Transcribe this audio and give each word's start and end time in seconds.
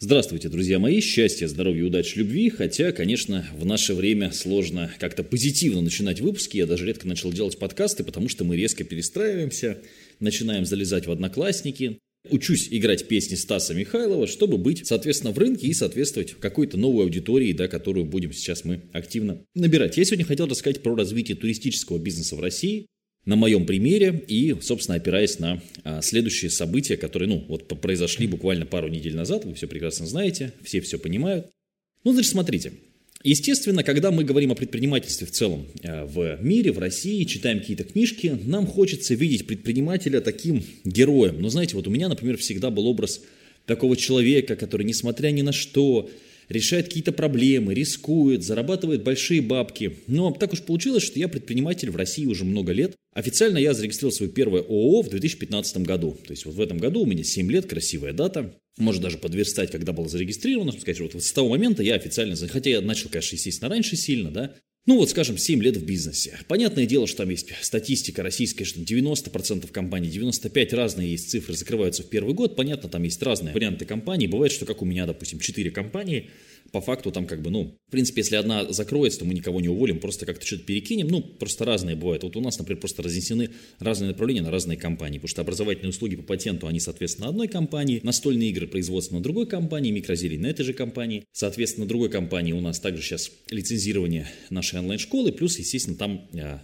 Здравствуйте, 0.00 0.48
друзья 0.48 0.78
мои. 0.78 1.00
Счастья, 1.00 1.48
здоровья, 1.48 1.86
удачи, 1.86 2.18
любви. 2.18 2.50
Хотя, 2.50 2.92
конечно, 2.92 3.44
в 3.58 3.66
наше 3.66 3.94
время 3.94 4.30
сложно 4.30 4.92
как-то 5.00 5.24
позитивно 5.24 5.80
начинать 5.80 6.20
выпуски. 6.20 6.56
Я 6.56 6.66
даже 6.66 6.86
редко 6.86 7.08
начал 7.08 7.32
делать 7.32 7.58
подкасты, 7.58 8.04
потому 8.04 8.28
что 8.28 8.44
мы 8.44 8.56
резко 8.56 8.84
перестраиваемся, 8.84 9.78
начинаем 10.20 10.66
залезать 10.66 11.08
в 11.08 11.10
одноклассники. 11.10 11.98
Учусь 12.30 12.68
играть 12.70 13.08
песни 13.08 13.34
Стаса 13.34 13.74
Михайлова, 13.74 14.28
чтобы 14.28 14.56
быть, 14.56 14.86
соответственно, 14.86 15.32
в 15.32 15.38
рынке 15.38 15.66
и 15.66 15.74
соответствовать 15.74 16.34
какой-то 16.38 16.76
новой 16.76 17.02
аудитории, 17.02 17.52
да, 17.52 17.66
которую 17.66 18.06
будем 18.06 18.32
сейчас 18.32 18.64
мы 18.64 18.82
активно 18.92 19.42
набирать. 19.56 19.96
Я 19.96 20.04
сегодня 20.04 20.24
хотел 20.24 20.46
рассказать 20.46 20.80
про 20.80 20.94
развитие 20.94 21.36
туристического 21.36 21.98
бизнеса 21.98 22.36
в 22.36 22.40
России, 22.40 22.86
на 23.28 23.36
моем 23.36 23.66
примере 23.66 24.24
и, 24.26 24.56
собственно, 24.62 24.96
опираясь 24.96 25.38
на 25.38 25.62
а, 25.84 26.00
следующие 26.00 26.50
события, 26.50 26.96
которые, 26.96 27.28
ну, 27.28 27.44
вот 27.46 27.68
произошли 27.78 28.26
буквально 28.26 28.64
пару 28.64 28.88
недель 28.88 29.14
назад, 29.14 29.44
вы 29.44 29.52
все 29.52 29.66
прекрасно 29.66 30.06
знаете, 30.06 30.54
все 30.64 30.80
все 30.80 30.98
понимают. 30.98 31.50
Ну, 32.04 32.14
значит, 32.14 32.32
смотрите. 32.32 32.72
Естественно, 33.24 33.84
когда 33.84 34.10
мы 34.10 34.24
говорим 34.24 34.52
о 34.52 34.54
предпринимательстве 34.54 35.26
в 35.26 35.30
целом 35.30 35.66
а, 35.84 36.06
в 36.06 36.38
мире, 36.42 36.72
в 36.72 36.78
России, 36.78 37.24
читаем 37.24 37.60
какие-то 37.60 37.84
книжки, 37.84 38.38
нам 38.44 38.66
хочется 38.66 39.12
видеть 39.14 39.46
предпринимателя 39.46 40.22
таким 40.22 40.64
героем. 40.84 41.42
Но 41.42 41.50
знаете, 41.50 41.76
вот 41.76 41.86
у 41.86 41.90
меня, 41.90 42.08
например, 42.08 42.38
всегда 42.38 42.70
был 42.70 42.86
образ 42.86 43.20
такого 43.66 43.94
человека, 43.94 44.56
который, 44.56 44.86
несмотря 44.86 45.28
ни 45.32 45.42
на 45.42 45.52
что, 45.52 46.08
решает 46.48 46.86
какие-то 46.86 47.12
проблемы, 47.12 47.74
рискует, 47.74 48.42
зарабатывает 48.42 49.02
большие 49.02 49.42
бабки. 49.42 49.98
Но 50.06 50.30
так 50.32 50.52
уж 50.52 50.62
получилось, 50.62 51.02
что 51.02 51.18
я 51.18 51.28
предприниматель 51.28 51.90
в 51.90 51.96
России 51.96 52.26
уже 52.26 52.44
много 52.44 52.72
лет. 52.72 52.94
Официально 53.14 53.58
я 53.58 53.74
зарегистрировал 53.74 54.12
свое 54.12 54.32
первое 54.32 54.62
ООО 54.62 55.02
в 55.02 55.08
2015 55.10 55.78
году. 55.78 56.16
То 56.26 56.32
есть 56.32 56.44
вот 56.46 56.54
в 56.54 56.60
этом 56.60 56.78
году 56.78 57.02
у 57.02 57.06
меня 57.06 57.24
7 57.24 57.50
лет, 57.50 57.66
красивая 57.66 58.12
дата. 58.12 58.54
Может 58.78 59.02
даже 59.02 59.18
подверстать, 59.18 59.70
когда 59.70 59.92
был 59.92 60.08
зарегистрирован. 60.08 60.72
Сказать, 60.72 61.00
вот 61.00 61.22
с 61.22 61.32
того 61.32 61.48
момента 61.48 61.82
я 61.82 61.94
официально, 61.94 62.36
хотя 62.36 62.70
я 62.70 62.80
начал, 62.80 63.08
конечно, 63.08 63.34
естественно, 63.34 63.68
раньше 63.68 63.96
сильно, 63.96 64.30
да, 64.30 64.54
ну 64.88 64.96
вот, 64.96 65.10
скажем, 65.10 65.36
7 65.36 65.62
лет 65.62 65.76
в 65.76 65.84
бизнесе. 65.84 66.38
Понятное 66.48 66.86
дело, 66.86 67.06
что 67.06 67.18
там 67.18 67.28
есть 67.28 67.50
статистика 67.60 68.22
российская, 68.22 68.64
что 68.64 68.80
90% 68.80 69.70
компаний, 69.70 70.08
95 70.08 70.72
разные 70.72 71.10
есть 71.10 71.28
цифры, 71.28 71.54
закрываются 71.54 72.02
в 72.02 72.06
первый 72.06 72.32
год. 72.32 72.56
Понятно, 72.56 72.88
там 72.88 73.02
есть 73.02 73.22
разные 73.22 73.52
варианты 73.52 73.84
компаний. 73.84 74.28
Бывает, 74.28 74.50
что 74.50 74.64
как 74.64 74.80
у 74.80 74.86
меня, 74.86 75.04
допустим, 75.04 75.40
4 75.40 75.70
компании, 75.72 76.30
по 76.72 76.80
факту 76.80 77.10
там 77.10 77.26
как 77.26 77.42
бы, 77.42 77.50
ну, 77.50 77.74
в 77.88 77.90
принципе, 77.90 78.20
если 78.20 78.36
одна 78.36 78.70
закроется, 78.72 79.20
то 79.20 79.24
мы 79.24 79.34
никого 79.34 79.60
не 79.60 79.68
уволим, 79.68 79.98
просто 79.98 80.26
как-то 80.26 80.46
что-то 80.46 80.64
перекинем. 80.64 81.08
Ну, 81.08 81.22
просто 81.22 81.64
разные 81.64 81.96
бывают. 81.96 82.22
Вот 82.22 82.36
у 82.36 82.40
нас, 82.40 82.58
например, 82.58 82.80
просто 82.80 83.02
разнесены 83.02 83.50
разные 83.78 84.08
направления 84.08 84.42
на 84.42 84.50
разные 84.50 84.76
компании, 84.76 85.18
потому 85.18 85.28
что 85.28 85.40
образовательные 85.42 85.90
услуги 85.90 86.16
по 86.16 86.22
патенту, 86.22 86.66
они, 86.66 86.80
соответственно, 86.80 87.28
одной 87.28 87.48
компании, 87.48 88.00
настольные 88.02 88.50
игры 88.50 88.66
производства 88.66 89.16
на 89.16 89.22
другой 89.22 89.46
компании, 89.46 89.90
микрозелень 89.90 90.40
на 90.40 90.46
этой 90.46 90.64
же 90.64 90.72
компании. 90.72 91.24
Соответственно, 91.32 91.86
другой 91.86 92.10
компании 92.10 92.52
у 92.52 92.60
нас 92.60 92.80
также 92.80 93.02
сейчас 93.02 93.30
лицензирование 93.50 94.28
нашей 94.50 94.80
онлайн-школы, 94.80 95.32
плюс, 95.32 95.58
естественно, 95.58 95.96
там 95.96 96.28
а, 96.34 96.62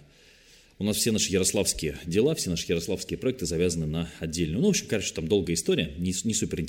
у 0.77 0.83
нас 0.83 0.97
все 0.97 1.11
наши 1.11 1.31
ярославские 1.31 1.97
дела, 2.05 2.35
все 2.35 2.49
наши 2.49 2.65
ярославские 2.67 3.17
проекты 3.17 3.45
завязаны 3.45 3.85
на 3.85 4.11
отдельную. 4.19 4.59
Ну, 4.59 4.67
в 4.67 4.69
общем, 4.71 4.87
короче, 4.89 5.13
там 5.13 5.27
долгая 5.27 5.55
история, 5.55 5.93
не, 5.97 6.13
не 6.23 6.33
супер. 6.33 6.65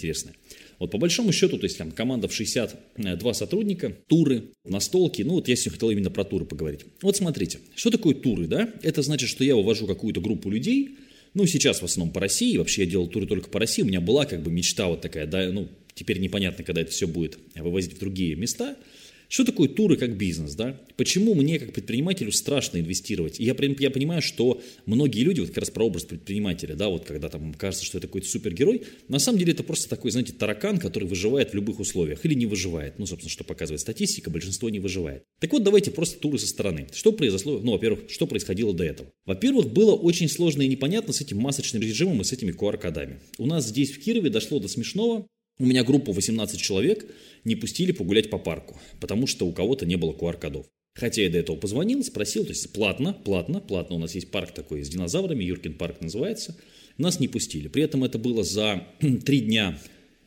Вот 0.79 0.91
по 0.91 0.99
большому 0.99 1.33
счету, 1.33 1.59
то 1.59 1.65
есть 1.65 1.79
там 1.79 1.91
команда 1.91 2.29
в 2.29 2.35
62 2.35 3.35
сотрудника, 3.35 3.97
туры, 4.07 4.45
настолки, 4.65 5.23
ну 5.23 5.35
вот 5.35 5.49
я 5.49 5.57
сегодня 5.57 5.73
хотел 5.73 5.91
именно 5.91 6.11
про 6.11 6.25
туры 6.25 6.45
поговорить. 6.45 6.81
Вот 7.03 7.17
смотрите, 7.17 7.61
что 7.75 7.91
такое 7.91 8.15
туры, 8.15 8.47
да? 8.47 8.69
Это 8.83 9.03
значит, 9.03 9.29
что 9.29 9.43
я 9.43 9.57
вывожу 9.57 9.87
какую-то 9.87 10.21
группу 10.21 10.51
людей, 10.51 10.97
ну 11.35 11.47
сейчас 11.47 11.81
в 11.81 11.85
основном 11.85 12.13
по 12.13 12.21
России, 12.21 12.57
вообще 12.57 12.85
я 12.85 12.91
делал 12.91 13.09
туры 13.09 13.27
только 13.27 13.49
по 13.49 13.59
России, 13.59 13.83
у 13.83 13.87
меня 13.87 14.01
была 14.01 14.27
как 14.27 14.43
бы 14.43 14.51
мечта 14.51 14.87
вот 14.89 15.01
такая, 15.01 15.27
да, 15.27 15.51
ну 15.51 15.69
теперь 15.95 16.19
непонятно, 16.19 16.63
когда 16.63 16.83
это 16.83 16.91
все 16.91 17.07
будет 17.07 17.39
вывозить 17.55 17.95
в 17.95 17.99
другие 17.99 18.37
места– 18.37 18.77
что 19.29 19.45
такое 19.45 19.69
туры 19.69 19.97
как 19.97 20.17
бизнес, 20.17 20.55
да? 20.55 20.81
Почему 20.97 21.35
мне 21.35 21.59
как 21.59 21.73
предпринимателю 21.73 22.33
страшно 22.33 22.79
инвестировать? 22.79 23.39
я, 23.39 23.55
я 23.59 23.91
понимаю, 23.91 24.23
что 24.23 24.61
многие 24.87 25.23
люди, 25.23 25.41
вот 25.41 25.51
как 25.51 25.59
раз 25.59 25.71
про 25.71 25.85
образ 25.85 26.05
предпринимателя, 26.05 26.75
да, 26.75 26.89
вот 26.89 27.05
когда 27.05 27.29
там 27.29 27.55
кажется, 27.55 27.85
что 27.85 27.99
это 27.99 28.07
какой-то 28.07 28.29
супергерой, 28.29 28.83
на 29.09 29.19
самом 29.19 29.39
деле 29.39 29.53
это 29.53 29.63
просто 29.63 29.89
такой, 29.89 30.11
знаете, 30.11 30.33
таракан, 30.33 30.79
который 30.79 31.09
выживает 31.09 31.51
в 31.51 31.55
любых 31.55 31.81
условиях 31.81 32.25
или 32.25 32.35
не 32.35 32.47
выживает. 32.47 32.99
Ну, 32.99 33.07
собственно, 33.07 33.31
что 33.31 33.45
показывает 33.45 33.81
статистика, 33.81 34.31
большинство 34.31 34.71
не 34.71 34.79
выживает. 34.79 35.25
Так 35.41 35.53
вот, 35.53 35.63
давайте 35.63 35.91
просто 35.91 36.19
туры 36.19 36.39
со 36.39 36.47
стороны. 36.47 36.87
Что 36.95 37.13
произошло, 37.13 37.59
ну, 37.59 37.73
во-первых, 37.73 38.11
что 38.11 38.27
происходило 38.27 38.73
до 38.73 38.85
этого? 38.85 39.11
Во-первых, 39.25 39.73
было 39.73 39.95
очень 39.95 40.29
сложно 40.29 40.63
и 40.63 40.69
непонятно 40.69 41.13
с 41.13 41.21
этим 41.21 41.39
масочным 41.39 41.83
режимом 41.83 42.21
и 42.21 42.25
с 42.25 42.33
этими 42.33 42.53
QR-кодами. 42.53 43.21
У 43.39 43.47
нас 43.47 43.67
здесь 43.69 43.91
в 43.91 44.03
Кирове 44.03 44.31
дошло 44.31 44.61
до 44.61 44.69
смешного, 44.69 45.27
у 45.59 45.65
меня 45.65 45.85
группу 45.85 46.13
18 46.13 46.61
человек 46.61 47.07
не 47.45 47.57
пустили 47.57 47.93
погулять 47.93 48.31
по 48.31 48.39
парку, 48.39 48.79
потому 49.01 49.27
что 49.27 49.47
у 49.47 49.53
кого-то 49.53 49.87
не 49.87 49.97
было 49.97 50.13
QR-кодов. 50.13 50.67
Хотя 50.95 51.23
я 51.23 51.31
до 51.31 51.39
этого 51.39 51.57
позвонил, 51.57 52.03
спросил, 52.03 52.45
то 52.45 52.51
есть 52.51 52.73
платно, 52.73 53.13
платно, 53.13 53.61
платно. 53.61 53.97
У 53.97 53.99
нас 53.99 54.15
есть 54.15 54.31
парк 54.31 54.53
такой 54.53 54.83
с 54.83 54.89
динозаврами, 54.89 55.45
Юркин 55.45 55.75
парк 55.75 56.01
называется. 56.01 56.57
Нас 56.97 57.21
не 57.21 57.29
пустили. 57.29 57.69
При 57.69 57.83
этом 57.83 58.03
это 58.03 58.19
было 58.19 58.43
за 58.43 58.87
три 59.25 59.41
дня 59.41 59.79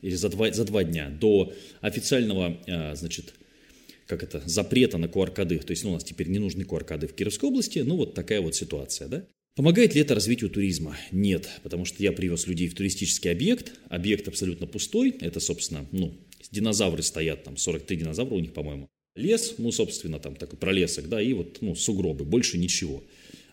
или 0.01 0.13
за 0.13 0.29
два, 0.29 0.51
за 0.51 0.65
два 0.65 0.83
дня 0.83 1.09
до 1.09 1.53
официального, 1.81 2.59
а, 2.67 2.93
значит, 2.95 3.33
как 4.05 4.21
это, 4.21 4.43
запрета 4.45 4.99
на 4.99 5.05
QR-коды. 5.05 5.57
То 5.57 5.71
есть 5.71 5.83
ну, 5.83 5.89
у 5.89 5.93
нас 5.93 6.03
теперь 6.03 6.27
не 6.27 6.39
нужны 6.39 6.61
QR-коды 6.61 7.07
в 7.07 7.13
Кировской 7.13 7.49
области. 7.49 7.79
Ну 7.79 7.97
вот 7.97 8.13
такая 8.13 8.39
вот 8.41 8.55
ситуация, 8.55 9.07
да. 9.07 9.25
Помогает 9.59 9.93
ли 9.93 9.99
это 9.99 10.15
развитию 10.15 10.49
туризма? 10.49 10.95
Нет, 11.11 11.49
потому 11.63 11.83
что 11.83 12.01
я 12.01 12.13
привез 12.13 12.47
людей 12.47 12.69
в 12.69 12.75
туристический 12.75 13.29
объект, 13.29 13.73
объект 13.89 14.25
абсолютно 14.29 14.67
пустой, 14.67 15.13
это, 15.19 15.41
собственно, 15.41 15.85
ну, 15.91 16.15
динозавры 16.49 17.03
стоят, 17.03 17.43
там 17.43 17.57
43 17.57 17.97
динозавра 17.97 18.35
у 18.35 18.39
них, 18.39 18.53
по-моему. 18.53 18.87
Лес, 19.17 19.55
ну, 19.57 19.73
собственно, 19.73 20.17
там 20.17 20.37
такой 20.37 20.57
пролесок, 20.57 21.09
да, 21.09 21.21
и 21.21 21.33
вот, 21.33 21.57
ну, 21.59 21.75
сугробы, 21.75 22.23
больше 22.23 22.57
ничего. 22.57 23.03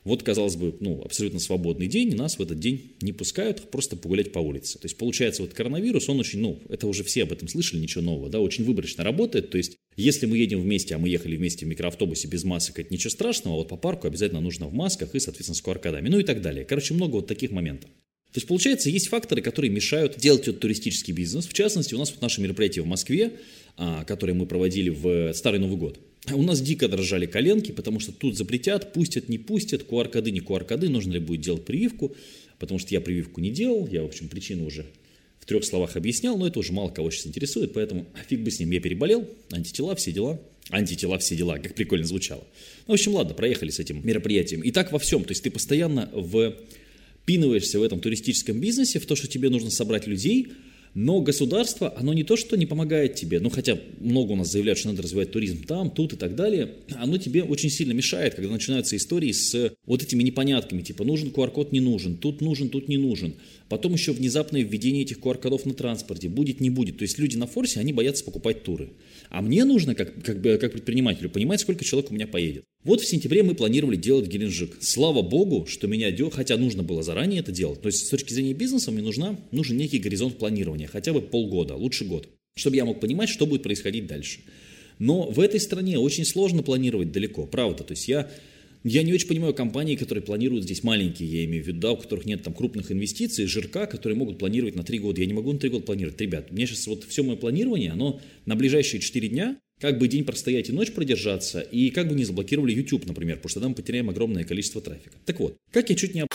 Вот, 0.06 0.22
казалось 0.22 0.54
бы, 0.54 0.76
ну, 0.78 1.02
абсолютно 1.04 1.40
свободный 1.40 1.88
день, 1.88 2.12
и 2.12 2.14
нас 2.14 2.38
в 2.38 2.40
этот 2.40 2.60
день 2.60 2.92
не 3.02 3.12
пускают 3.12 3.72
просто 3.72 3.96
погулять 3.96 4.30
по 4.30 4.38
улице. 4.38 4.78
То 4.78 4.84
есть, 4.84 4.96
получается, 4.96 5.42
вот 5.42 5.52
коронавирус, 5.52 6.08
он 6.08 6.20
очень, 6.20 6.38
ну, 6.38 6.62
это 6.68 6.86
уже 6.86 7.02
все 7.02 7.24
об 7.24 7.32
этом 7.32 7.48
слышали, 7.48 7.80
ничего 7.80 8.04
нового, 8.04 8.30
да, 8.30 8.38
очень 8.38 8.62
выборочно 8.62 9.02
работает. 9.02 9.50
То 9.50 9.58
есть, 9.58 9.76
если 9.96 10.26
мы 10.26 10.38
едем 10.38 10.60
вместе, 10.60 10.94
а 10.94 10.98
мы 10.98 11.08
ехали 11.08 11.36
вместе 11.36 11.66
в 11.66 11.68
микроавтобусе 11.68 12.28
без 12.28 12.44
масок, 12.44 12.78
это 12.78 12.94
ничего 12.94 13.10
страшного, 13.10 13.56
а 13.56 13.58
вот 13.58 13.68
по 13.68 13.76
парку 13.76 14.06
обязательно 14.06 14.40
нужно 14.40 14.68
в 14.68 14.72
масках 14.72 15.12
и, 15.16 15.18
соответственно, 15.18 15.56
с 15.56 15.62
qr 15.64 16.08
ну 16.08 16.20
и 16.20 16.22
так 16.22 16.40
далее. 16.40 16.64
Короче, 16.64 16.94
много 16.94 17.16
вот 17.16 17.26
таких 17.26 17.50
моментов. 17.50 17.90
То 17.90 18.38
есть, 18.38 18.46
получается, 18.46 18.90
есть 18.90 19.08
факторы, 19.08 19.42
которые 19.42 19.72
мешают 19.72 20.18
делать 20.18 20.42
этот 20.42 20.60
туристический 20.60 21.14
бизнес. 21.14 21.48
В 21.48 21.52
частности, 21.52 21.94
у 21.94 21.98
нас 21.98 22.12
вот 22.12 22.22
наше 22.22 22.40
мероприятие 22.40 22.84
в 22.84 22.86
Москве, 22.86 23.40
а, 23.76 24.04
которое 24.04 24.34
мы 24.34 24.46
проводили 24.46 24.90
в 24.90 25.32
Старый 25.32 25.58
Новый 25.58 25.78
год. 25.78 25.98
У 26.32 26.42
нас 26.42 26.60
дико 26.60 26.88
дрожали 26.88 27.26
коленки, 27.26 27.72
потому 27.72 28.00
что 28.00 28.12
тут 28.12 28.36
запретят, 28.36 28.92
пустят, 28.92 29.28
не 29.28 29.38
пустят, 29.38 29.82
QR-коды, 29.88 30.30
не 30.30 30.40
QR-коды, 30.40 30.88
нужно 30.88 31.12
ли 31.12 31.18
будет 31.20 31.40
делать 31.40 31.64
прививку, 31.64 32.16
потому 32.58 32.78
что 32.78 32.92
я 32.94 33.00
прививку 33.00 33.40
не 33.40 33.50
делал, 33.50 33.86
я, 33.86 34.02
в 34.02 34.06
общем, 34.06 34.28
причину 34.28 34.66
уже 34.66 34.86
в 35.38 35.46
трех 35.46 35.64
словах 35.64 35.96
объяснял, 35.96 36.36
но 36.36 36.46
это 36.46 36.58
уже 36.58 36.72
мало 36.72 36.90
кого 36.90 37.10
сейчас 37.10 37.28
интересует, 37.28 37.72
поэтому 37.72 38.06
фиг 38.28 38.40
бы 38.40 38.50
с 38.50 38.58
ним, 38.58 38.70
я 38.72 38.80
переболел, 38.80 39.28
антитела, 39.52 39.94
все 39.94 40.10
дела, 40.10 40.40
антитела, 40.70 41.18
все 41.18 41.36
дела, 41.36 41.58
как 41.58 41.74
прикольно 41.74 42.04
звучало. 42.06 42.44
Ну, 42.88 42.92
в 42.92 42.94
общем, 42.94 43.14
ладно, 43.14 43.34
проехали 43.34 43.70
с 43.70 43.78
этим 43.78 44.04
мероприятием. 44.04 44.62
И 44.62 44.72
так 44.72 44.90
во 44.90 44.98
всем, 44.98 45.22
то 45.22 45.30
есть 45.30 45.44
ты 45.44 45.50
постоянно 45.52 46.10
впинываешься 47.22 47.78
в 47.78 47.82
этом 47.82 48.00
туристическом 48.00 48.60
бизнесе, 48.60 48.98
в 48.98 49.06
то, 49.06 49.14
что 49.14 49.28
тебе 49.28 49.48
нужно 49.50 49.70
собрать 49.70 50.08
людей– 50.08 50.48
но 50.96 51.20
государство, 51.20 51.92
оно 51.94 52.14
не 52.14 52.24
то, 52.24 52.36
что 52.36 52.56
не 52.56 52.64
помогает 52.64 53.16
тебе, 53.16 53.38
ну 53.38 53.50
хотя 53.50 53.78
много 54.00 54.32
у 54.32 54.36
нас 54.36 54.50
заявляют, 54.50 54.78
что 54.78 54.88
надо 54.88 55.02
развивать 55.02 55.30
туризм 55.30 55.62
там, 55.64 55.90
тут 55.90 56.14
и 56.14 56.16
так 56.16 56.34
далее, 56.34 56.72
оно 56.94 57.18
тебе 57.18 57.42
очень 57.42 57.68
сильно 57.68 57.92
мешает, 57.92 58.34
когда 58.34 58.50
начинаются 58.50 58.96
истории 58.96 59.30
с 59.30 59.74
вот 59.84 60.02
этими 60.02 60.22
непонятками, 60.22 60.80
типа 60.80 61.04
нужен 61.04 61.28
QR-код, 61.28 61.70
не 61.70 61.80
нужен, 61.80 62.16
тут 62.16 62.40
нужен, 62.40 62.70
тут 62.70 62.88
не 62.88 62.96
нужен. 62.96 63.34
Потом 63.68 63.92
еще 63.92 64.12
внезапное 64.12 64.62
введение 64.62 65.02
этих 65.02 65.18
QR-кодов 65.18 65.66
на 65.66 65.74
транспорте, 65.74 66.30
будет, 66.30 66.60
не 66.60 66.70
будет. 66.70 66.96
То 66.96 67.02
есть 67.02 67.18
люди 67.18 67.36
на 67.36 67.46
форсе, 67.46 67.78
они 67.78 67.92
боятся 67.92 68.24
покупать 68.24 68.62
туры. 68.62 68.94
А 69.28 69.42
мне 69.42 69.66
нужно, 69.66 69.94
как, 69.94 70.14
как, 70.22 70.40
как 70.40 70.72
предпринимателю, 70.72 71.28
понимать, 71.28 71.60
сколько 71.60 71.84
человек 71.84 72.10
у 72.10 72.14
меня 72.14 72.26
поедет. 72.26 72.64
Вот 72.86 73.00
в 73.00 73.04
сентябре 73.04 73.42
мы 73.42 73.56
планировали 73.56 73.96
делать 73.96 74.28
Геленджик. 74.28 74.76
Слава 74.78 75.20
богу, 75.20 75.66
что 75.66 75.88
меня 75.88 76.12
делал, 76.12 76.30
хотя 76.30 76.56
нужно 76.56 76.84
было 76.84 77.02
заранее 77.02 77.40
это 77.40 77.50
делать. 77.50 77.82
То 77.82 77.88
есть 77.88 78.06
с 78.06 78.10
точки 78.10 78.32
зрения 78.32 78.54
бизнеса 78.54 78.92
мне 78.92 79.02
нужна, 79.02 79.36
нужен 79.50 79.76
некий 79.76 79.98
горизонт 79.98 80.38
планирования, 80.38 80.86
хотя 80.86 81.12
бы 81.12 81.20
полгода, 81.20 81.74
лучше 81.74 82.04
год, 82.04 82.28
чтобы 82.54 82.76
я 82.76 82.84
мог 82.84 83.00
понимать, 83.00 83.28
что 83.28 83.44
будет 83.44 83.64
происходить 83.64 84.06
дальше. 84.06 84.38
Но 85.00 85.28
в 85.28 85.40
этой 85.40 85.58
стране 85.58 85.98
очень 85.98 86.24
сложно 86.24 86.62
планировать 86.62 87.10
далеко, 87.10 87.44
правда. 87.48 87.82
То 87.82 87.90
есть 87.94 88.06
я 88.06 88.30
я 88.84 89.02
не 89.02 89.12
очень 89.12 89.26
понимаю 89.26 89.52
компании, 89.52 89.96
которые 89.96 90.22
планируют 90.22 90.62
здесь 90.62 90.84
маленькие, 90.84 91.28
я 91.28 91.44
имею 91.46 91.64
в 91.64 91.66
виду, 91.66 91.80
да, 91.80 91.90
у 91.90 91.96
которых 91.96 92.24
нет 92.24 92.44
там 92.44 92.54
крупных 92.54 92.92
инвестиций, 92.92 93.46
жирка, 93.46 93.86
которые 93.86 94.16
могут 94.16 94.38
планировать 94.38 94.76
на 94.76 94.84
три 94.84 95.00
года. 95.00 95.20
Я 95.20 95.26
не 95.26 95.34
могу 95.34 95.52
на 95.52 95.58
три 95.58 95.70
года 95.70 95.84
планировать. 95.84 96.20
Ребят, 96.20 96.52
меня 96.52 96.68
сейчас 96.68 96.86
вот 96.86 97.02
все 97.02 97.24
мое 97.24 97.34
планирование, 97.34 97.90
оно 97.90 98.20
на 98.44 98.54
ближайшие 98.54 99.00
четыре 99.00 99.26
дня, 99.26 99.58
как 99.80 99.98
бы 99.98 100.08
день 100.08 100.24
простоять 100.24 100.68
и 100.68 100.72
ночь 100.72 100.92
продержаться, 100.92 101.60
и 101.60 101.90
как 101.90 102.08
бы 102.08 102.14
не 102.14 102.24
заблокировали 102.24 102.72
YouTube, 102.72 103.06
например, 103.06 103.36
потому 103.36 103.50
что 103.50 103.60
там 103.60 103.70
мы 103.70 103.74
потеряем 103.74 104.08
огромное 104.08 104.44
количество 104.44 104.80
трафика. 104.80 105.16
Так 105.24 105.40
вот, 105.40 105.56
как 105.72 105.90
я 105.90 105.96
чуть 105.96 106.14
не 106.14 106.26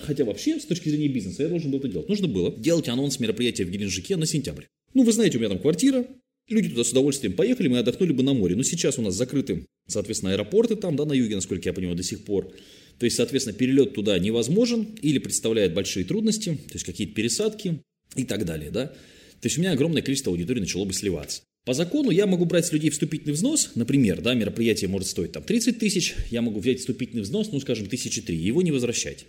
Хотя 0.00 0.24
вообще, 0.24 0.58
с 0.58 0.64
точки 0.64 0.88
зрения 0.88 1.08
бизнеса, 1.08 1.44
я 1.44 1.48
должен 1.48 1.70
был 1.70 1.78
это 1.78 1.88
делать. 1.88 2.08
Нужно 2.08 2.28
было 2.28 2.54
делать 2.56 2.88
анонс 2.88 3.20
мероприятия 3.20 3.64
в 3.64 3.70
Геленджике 3.70 4.16
на 4.16 4.26
сентябрь. 4.26 4.64
Ну, 4.94 5.04
вы 5.04 5.12
знаете, 5.12 5.38
у 5.38 5.40
меня 5.40 5.48
там 5.48 5.60
квартира, 5.60 6.06
люди 6.48 6.70
туда 6.70 6.84
с 6.84 6.90
удовольствием 6.90 7.34
поехали, 7.34 7.68
мы 7.68 7.78
отдохнули 7.78 8.12
бы 8.12 8.22
на 8.22 8.34
море. 8.34 8.56
Но 8.56 8.62
сейчас 8.62 8.98
у 8.98 9.02
нас 9.02 9.14
закрыты, 9.14 9.64
соответственно, 9.86 10.32
аэропорты 10.32 10.74
там, 10.74 10.96
да, 10.96 11.04
на 11.04 11.12
юге, 11.12 11.36
насколько 11.36 11.68
я 11.68 11.72
понимаю, 11.72 11.96
до 11.96 12.02
сих 12.02 12.24
пор. 12.24 12.52
То 12.98 13.04
есть, 13.04 13.16
соответственно, 13.16 13.56
перелет 13.56 13.94
туда 13.94 14.18
невозможен 14.18 14.96
или 15.02 15.18
представляет 15.18 15.72
большие 15.74 16.04
трудности, 16.04 16.54
то 16.54 16.74
есть 16.74 16.84
какие-то 16.84 17.14
пересадки 17.14 17.80
и 18.16 18.24
так 18.24 18.44
далее, 18.44 18.70
да. 18.70 18.86
То 18.86 19.44
есть 19.44 19.58
у 19.58 19.60
меня 19.60 19.72
огромное 19.72 20.02
количество 20.02 20.32
аудитории 20.32 20.60
начало 20.60 20.84
бы 20.84 20.94
сливаться. 20.94 21.42
По 21.66 21.74
закону 21.74 22.10
я 22.10 22.26
могу 22.26 22.44
брать 22.44 22.64
с 22.64 22.72
людей 22.72 22.90
вступительный 22.90 23.34
взнос, 23.34 23.72
например, 23.74 24.22
да, 24.22 24.34
мероприятие 24.34 24.88
может 24.88 25.08
стоить 25.08 25.32
там 25.32 25.42
30 25.42 25.80
тысяч, 25.80 26.14
я 26.30 26.40
могу 26.40 26.60
взять 26.60 26.78
вступительный 26.78 27.22
взнос, 27.22 27.50
ну, 27.50 27.58
скажем, 27.58 27.88
тысячи 27.88 28.22
три, 28.22 28.36
его 28.36 28.62
не 28.62 28.70
возвращать. 28.70 29.26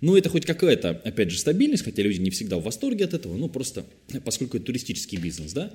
Ну, 0.00 0.16
это 0.16 0.28
хоть 0.30 0.44
какая-то, 0.44 0.90
опять 1.04 1.30
же, 1.30 1.38
стабильность, 1.38 1.84
хотя 1.84 2.02
люди 2.02 2.20
не 2.20 2.30
всегда 2.30 2.56
в 2.56 2.64
восторге 2.64 3.04
от 3.04 3.14
этого, 3.14 3.36
ну, 3.36 3.48
просто 3.48 3.86
поскольку 4.24 4.56
это 4.56 4.66
туристический 4.66 5.18
бизнес, 5.18 5.52
да. 5.52 5.72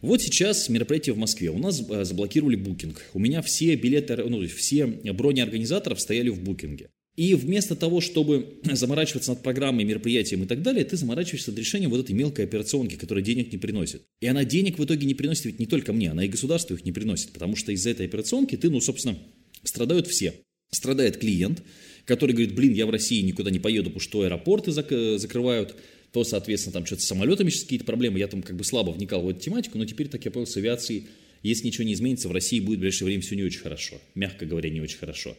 Вот 0.00 0.20
сейчас 0.20 0.68
мероприятие 0.68 1.14
в 1.14 1.18
Москве. 1.18 1.50
У 1.50 1.58
нас 1.58 1.80
э, 1.88 2.04
заблокировали 2.04 2.56
букинг. 2.56 3.02
У 3.14 3.20
меня 3.20 3.40
все 3.40 3.76
билеты, 3.76 4.16
ну, 4.16 4.44
все 4.48 4.86
брони 4.86 5.42
организаторов 5.42 6.00
стояли 6.00 6.28
в 6.28 6.42
букинге. 6.42 6.88
И 7.16 7.34
вместо 7.34 7.74
того, 7.74 8.00
чтобы 8.00 8.60
заморачиваться 8.64 9.30
над 9.30 9.42
программой, 9.42 9.84
мероприятием 9.84 10.44
и 10.44 10.46
так 10.46 10.62
далее, 10.62 10.84
ты 10.84 10.96
заморачиваешься 10.96 11.50
над 11.50 11.58
решением 11.58 11.90
вот 11.90 12.00
этой 12.00 12.12
мелкой 12.12 12.44
операционки, 12.44 12.96
которая 12.96 13.24
денег 13.24 13.52
не 13.52 13.58
приносит. 13.58 14.02
И 14.20 14.26
она 14.26 14.44
денег 14.44 14.78
в 14.78 14.84
итоге 14.84 15.06
не 15.06 15.14
приносит 15.14 15.46
ведь 15.46 15.58
не 15.58 15.66
только 15.66 15.92
мне, 15.92 16.10
она 16.10 16.24
и 16.24 16.28
государству 16.28 16.74
их 16.74 16.84
не 16.84 16.92
приносит, 16.92 17.32
потому 17.32 17.56
что 17.56 17.72
из-за 17.72 17.90
этой 17.90 18.06
операционки 18.06 18.56
ты, 18.56 18.68
ну, 18.68 18.80
собственно, 18.80 19.18
страдают 19.64 20.06
все. 20.06 20.34
Страдает 20.70 21.16
клиент, 21.16 21.62
который 22.04 22.32
говорит, 22.32 22.54
блин, 22.54 22.74
я 22.74 22.86
в 22.86 22.90
России 22.90 23.22
никуда 23.22 23.50
не 23.50 23.60
поеду, 23.60 23.84
потому 23.84 24.00
что 24.00 24.22
аэропорты 24.22 24.72
зак- 24.72 25.18
закрывают, 25.18 25.76
то, 26.12 26.22
соответственно, 26.24 26.74
там 26.74 26.86
что-то 26.86 27.02
с 27.02 27.06
самолетами 27.06 27.50
сейчас 27.50 27.62
какие-то 27.62 27.84
проблемы. 27.84 28.18
Я 28.18 28.28
там 28.28 28.42
как 28.42 28.56
бы 28.56 28.64
слабо 28.64 28.90
вникал 28.90 29.22
в 29.22 29.28
эту 29.28 29.40
тематику, 29.40 29.78
но 29.78 29.84
теперь, 29.84 30.08
так 30.08 30.24
я 30.24 30.30
понял, 30.30 30.46
с 30.46 30.56
авиацией, 30.56 31.06
если 31.42 31.66
ничего 31.66 31.84
не 31.84 31.94
изменится, 31.94 32.28
в 32.28 32.32
России 32.32 32.60
будет 32.60 32.78
в 32.78 32.80
ближайшее 32.80 33.06
время 33.06 33.22
все 33.22 33.36
не 33.36 33.44
очень 33.44 33.60
хорошо. 33.60 34.00
Мягко 34.14 34.44
говоря, 34.44 34.68
не 34.70 34.80
очень 34.80 34.98
хорошо. 34.98 35.36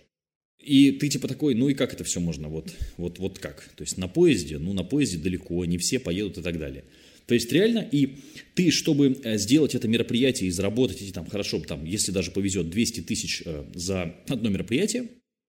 И 0.67 0.91
ты 0.91 1.07
типа 1.07 1.29
такой, 1.29 1.55
ну 1.55 1.69
и 1.69 1.73
как 1.73 1.93
это 1.93 2.03
все 2.03 2.19
можно, 2.19 2.49
вот, 2.49 2.73
вот, 2.97 3.19
вот 3.19 3.39
как? 3.39 3.69
То 3.77 3.83
есть 3.83 3.97
на 3.97 4.09
поезде, 4.09 4.57
ну 4.57 4.73
на 4.73 4.83
поезде 4.83 5.17
далеко, 5.17 5.63
не 5.63 5.77
все 5.77 5.97
поедут 5.97 6.39
и 6.39 6.41
так 6.41 6.59
далее. 6.59 6.83
То 7.25 7.35
есть 7.35 7.49
реально, 7.53 7.87
и 7.89 8.17
ты, 8.53 8.69
чтобы 8.69 9.17
э, 9.23 9.37
сделать 9.37 9.75
это 9.75 9.87
мероприятие 9.87 10.49
и 10.49 10.51
заработать 10.51 11.01
эти 11.01 11.11
там, 11.11 11.25
хорошо, 11.25 11.61
там, 11.61 11.85
если 11.85 12.11
даже 12.11 12.31
повезет, 12.31 12.69
200 12.69 13.01
тысяч 13.01 13.43
э, 13.45 13.63
за 13.75 14.13
одно 14.27 14.49
мероприятие, 14.49 15.07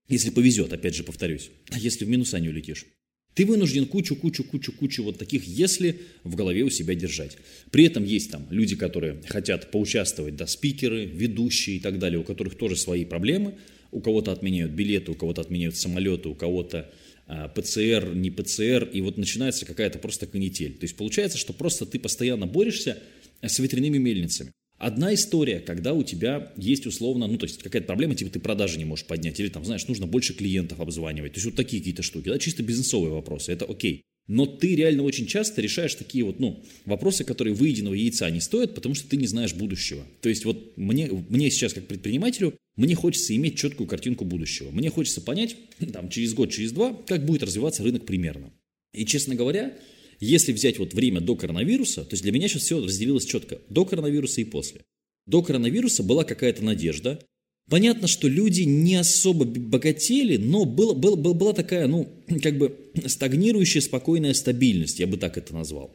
если 0.09 0.31
повезет, 0.31 0.73
опять 0.73 0.95
же 0.95 1.03
повторюсь, 1.03 1.51
а 1.71 1.81
если 1.81 2.05
в 2.05 2.09
минуса 2.09 2.39
не 2.39 2.49
улетишь, 2.49 2.87
ты 3.39 3.47
вынужден 3.47 3.87
кучу, 3.87 4.17
кучу, 4.17 4.43
кучу, 4.43 4.73
кучу 4.73 5.05
вот 5.05 5.17
таких 5.17 5.45
«если» 5.45 6.01
в 6.25 6.35
голове 6.35 6.65
у 6.65 6.71
себя 6.71 6.97
держать. 6.97 7.39
При 7.71 7.85
этом 7.85 8.05
есть 8.05 8.33
там 8.33 8.49
люди, 8.51 8.75
которые 8.75 9.23
хотят 9.29 9.71
поучаствовать, 9.71 10.35
да, 10.35 10.49
спикеры, 10.49 11.05
ведущие 11.05 11.77
и 11.77 11.79
так 11.79 12.01
далее, 12.01 12.19
у 12.19 12.25
которых 12.25 12.57
тоже 12.57 12.75
свои 12.75 13.05
проблемы. 13.05 13.55
У 13.93 14.01
кого-то 14.01 14.33
отменяют 14.33 14.73
билеты, 14.73 15.13
у 15.13 15.15
кого-то 15.15 15.41
отменяют 15.43 15.77
самолеты, 15.77 16.29
у 16.29 16.35
кого-то 16.35 16.91
а, 17.29 17.47
ПЦР, 17.47 18.11
не 18.13 18.33
ПЦР, 18.33 18.91
и 18.93 19.01
вот 19.03 19.19
начинается 19.19 19.67
какая-то 19.67 20.01
просто 20.01 20.27
канитель. 20.27 20.73
То 20.73 20.83
есть 20.87 20.97
получается, 20.97 21.39
что 21.39 21.53
просто 21.53 21.87
ты 21.87 22.01
постоянно 22.01 22.47
борешься 22.47 22.99
с 23.41 23.61
ветряными 23.61 23.99
мельницами. 23.99 24.51
Одна 24.79 25.13
история, 25.13 25.59
когда 25.59 25.93
у 25.93 26.05
тебя 26.05 26.53
есть 26.57 26.87
условно, 26.87 27.27
ну, 27.27 27.37
то 27.37 27.47
есть 27.47 27.61
какая-то 27.63 27.87
проблема, 27.87 28.15
типа 28.15 28.31
ты 28.31 28.39
продажи 28.39 28.79
не 28.79 28.85
можешь 28.85 29.07
поднять, 29.07 29.41
или 29.41 29.49
там, 29.49 29.65
знаешь, 29.65 29.89
нужно 29.89 30.07
больше 30.07 30.35
клиентов 30.35 30.81
обзванивать. 30.81 31.33
То 31.33 31.39
есть 31.39 31.47
вот 31.47 31.57
такие 31.57 31.81
какие-то 31.81 32.03
штуки, 32.03 32.29
да, 32.29 32.39
чисто 32.39 32.63
бизнесовые 32.63 33.13
вопросы, 33.13 33.53
это 33.53 33.65
окей. 33.65 34.03
Но 34.29 34.45
ты 34.47 34.77
реально 34.77 35.03
очень 35.03 35.27
часто 35.27 35.63
решаешь 35.63 35.95
такие 35.95 36.23
вот, 36.23 36.39
ну, 36.39 36.63
вопросы, 36.85 37.25
которые 37.25 37.55
выеденного 37.55 37.95
яйца 37.95 38.31
не 38.31 38.41
стоят, 38.41 38.75
потому 38.75 38.95
что 38.95 39.09
ты 39.09 39.17
не 39.17 39.27
знаешь 39.27 39.55
будущего. 39.55 40.05
То 40.21 40.29
есть 40.29 40.45
вот 40.45 40.77
мне, 40.77 41.11
мне 41.29 41.51
сейчас 41.51 41.73
как 41.73 41.87
предпринимателю, 41.87 42.55
мне 42.77 42.95
хочется 42.95 43.35
иметь 43.35 43.59
четкую 43.59 43.89
картинку 43.89 44.27
будущего. 44.27 44.71
Мне 44.71 44.91
хочется 44.91 45.23
понять, 45.23 45.57
там, 45.93 46.11
через 46.11 46.35
год, 46.35 46.53
через 46.53 46.73
два, 46.73 46.95
как 47.07 47.25
будет 47.25 47.43
развиваться 47.43 47.83
рынок 47.83 48.05
примерно. 48.05 48.53
И, 48.93 49.07
честно 49.07 49.35
говоря, 49.35 49.77
если 50.21 50.53
взять 50.53 50.79
вот 50.79 50.95
время 50.95 51.21
до 51.21 51.37
коронавируса, 51.37 52.05
то 52.05 52.15
есть 52.15 52.23
для 52.23 52.33
меня 52.33 52.49
сейчас 52.49 52.63
все 52.63 52.83
разделилось 52.83 53.25
четко, 53.25 53.61
до 53.69 53.85
коронавируса 53.85 54.41
и 54.41 54.45
после. 54.45 54.83
До 55.27 55.43
коронавируса 55.43 56.03
была 56.03 56.25
какая-то 56.25 56.65
надежда. 56.65 57.21
Понятно, 57.71 58.09
что 58.09 58.29
люди 58.29 58.63
не 58.63 58.97
особо 58.97 59.45
богатели, 59.45 60.39
но 60.39 60.65
было, 60.65 60.95
было, 60.95 61.17
была 61.17 61.53
такая, 61.53 61.87
ну, 61.87 62.09
как 62.43 62.57
бы 62.57 62.77
стагнирующая 63.07 63.83
спокойная 63.83 64.35
стабильность, 64.35 65.01
я 65.01 65.07
бы 65.07 65.19
так 65.19 65.37
это 65.37 65.55
назвал. 65.55 65.95